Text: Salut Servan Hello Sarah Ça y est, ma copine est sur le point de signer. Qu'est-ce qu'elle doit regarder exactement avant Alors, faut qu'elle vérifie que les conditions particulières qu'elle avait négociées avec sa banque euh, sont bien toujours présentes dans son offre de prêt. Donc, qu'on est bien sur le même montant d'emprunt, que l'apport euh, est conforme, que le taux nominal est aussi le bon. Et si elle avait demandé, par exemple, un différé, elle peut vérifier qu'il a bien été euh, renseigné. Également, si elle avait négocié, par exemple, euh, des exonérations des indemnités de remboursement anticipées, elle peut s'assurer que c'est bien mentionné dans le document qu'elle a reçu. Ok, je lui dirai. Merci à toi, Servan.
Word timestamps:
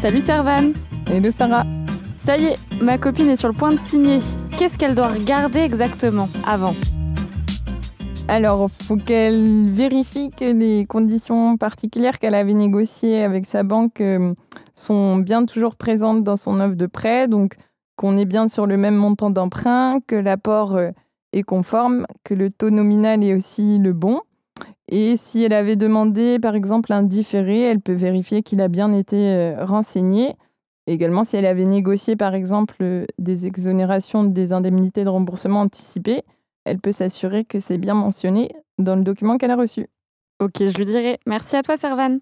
Salut 0.00 0.20
Servan 0.20 0.72
Hello 1.06 1.30
Sarah 1.30 1.64
Ça 2.16 2.36
y 2.36 2.44
est, 2.44 2.56
ma 2.82 2.98
copine 2.98 3.30
est 3.30 3.36
sur 3.36 3.48
le 3.48 3.54
point 3.54 3.72
de 3.72 3.78
signer. 3.78 4.18
Qu'est-ce 4.58 4.76
qu'elle 4.76 4.94
doit 4.94 5.08
regarder 5.08 5.60
exactement 5.60 6.28
avant 6.46 6.74
Alors, 8.28 8.70
faut 8.70 8.96
qu'elle 8.96 9.70
vérifie 9.70 10.30
que 10.30 10.52
les 10.52 10.84
conditions 10.84 11.56
particulières 11.56 12.18
qu'elle 12.18 12.34
avait 12.34 12.52
négociées 12.52 13.22
avec 13.22 13.46
sa 13.46 13.62
banque 13.62 14.02
euh, 14.02 14.34
sont 14.74 15.16
bien 15.16 15.46
toujours 15.46 15.76
présentes 15.76 16.22
dans 16.22 16.36
son 16.36 16.60
offre 16.60 16.76
de 16.76 16.86
prêt. 16.86 17.26
Donc, 17.26 17.54
qu'on 17.96 18.18
est 18.18 18.26
bien 18.26 18.48
sur 18.48 18.66
le 18.66 18.76
même 18.76 18.96
montant 18.96 19.30
d'emprunt, 19.30 20.00
que 20.06 20.16
l'apport 20.16 20.76
euh, 20.76 20.90
est 21.32 21.42
conforme, 21.42 22.06
que 22.22 22.34
le 22.34 22.52
taux 22.52 22.70
nominal 22.70 23.24
est 23.24 23.34
aussi 23.34 23.78
le 23.78 23.94
bon. 23.94 24.20
Et 24.88 25.16
si 25.16 25.42
elle 25.42 25.52
avait 25.52 25.76
demandé, 25.76 26.38
par 26.38 26.54
exemple, 26.54 26.92
un 26.92 27.02
différé, 27.02 27.62
elle 27.62 27.80
peut 27.80 27.92
vérifier 27.92 28.42
qu'il 28.42 28.60
a 28.60 28.68
bien 28.68 28.92
été 28.92 29.16
euh, 29.16 29.64
renseigné. 29.64 30.36
Également, 30.86 31.24
si 31.24 31.36
elle 31.36 31.46
avait 31.46 31.64
négocié, 31.64 32.14
par 32.14 32.34
exemple, 32.34 32.76
euh, 32.82 33.04
des 33.18 33.46
exonérations 33.46 34.22
des 34.22 34.52
indemnités 34.52 35.04
de 35.04 35.08
remboursement 35.08 35.62
anticipées, 35.62 36.22
elle 36.64 36.78
peut 36.80 36.92
s'assurer 36.92 37.44
que 37.44 37.58
c'est 37.58 37.78
bien 37.78 37.94
mentionné 37.94 38.50
dans 38.78 38.94
le 38.94 39.02
document 39.02 39.38
qu'elle 39.38 39.50
a 39.50 39.56
reçu. 39.56 39.86
Ok, 40.40 40.58
je 40.60 40.76
lui 40.76 40.84
dirai. 40.84 41.18
Merci 41.26 41.56
à 41.56 41.62
toi, 41.62 41.76
Servan. 41.76 42.18